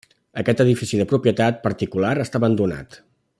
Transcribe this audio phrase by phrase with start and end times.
[0.43, 2.99] Aquest edifici de propietat particular està abandonat.